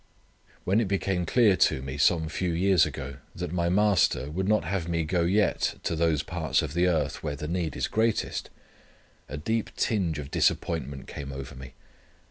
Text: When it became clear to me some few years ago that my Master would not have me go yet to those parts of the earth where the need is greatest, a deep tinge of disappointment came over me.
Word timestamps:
When 0.63 0.81
it 0.81 0.87
became 0.87 1.27
clear 1.27 1.55
to 1.57 1.83
me 1.83 1.99
some 1.99 2.27
few 2.27 2.49
years 2.53 2.87
ago 2.87 3.17
that 3.35 3.51
my 3.53 3.69
Master 3.69 4.31
would 4.31 4.47
not 4.47 4.63
have 4.63 4.89
me 4.89 5.03
go 5.03 5.21
yet 5.25 5.75
to 5.83 5.95
those 5.95 6.23
parts 6.23 6.63
of 6.63 6.73
the 6.73 6.87
earth 6.87 7.21
where 7.21 7.35
the 7.35 7.47
need 7.47 7.75
is 7.77 7.87
greatest, 7.87 8.49
a 9.29 9.37
deep 9.37 9.69
tinge 9.75 10.17
of 10.17 10.31
disappointment 10.31 11.05
came 11.07 11.31
over 11.31 11.53
me. 11.53 11.75